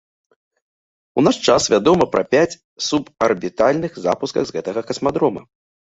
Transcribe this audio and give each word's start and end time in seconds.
У 1.17 1.23
наш 1.27 1.37
час 1.47 1.67
вядома 1.73 2.09
пра 2.17 2.23
пяць 2.33 2.51
субарбітальных 2.89 3.91
запусках 4.11 4.43
з 4.53 4.61
гэтага 4.61 4.81
касмадрома. 4.93 5.41